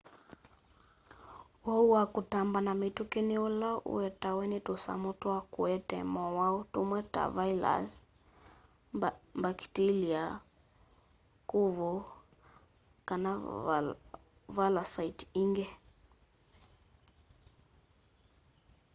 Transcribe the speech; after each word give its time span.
uwau 1.65 1.85
wa 1.95 2.03
kutamba 2.13 2.59
na 2.67 2.73
mituki 2.81 3.19
ni 3.27 3.35
ula 3.47 3.69
uetawe 3.93 4.43
ni 4.51 4.59
tusamu 4.65 5.09
twa 5.21 5.37
kuete 5.53 5.97
mowau 6.13 6.57
tumwe 6.71 6.99
ta 7.13 7.23
vailasi 7.35 7.97
mbakitilia 9.37 10.23
kuvu 11.49 11.89
kana 13.07 13.31
valasaiti 14.55 15.25
ingi 15.41 15.67